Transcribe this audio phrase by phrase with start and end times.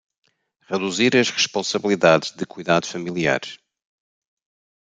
[0.67, 3.59] Reduzir as responsabilidades de cuidados familiares